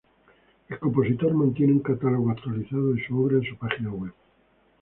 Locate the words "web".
3.91-4.11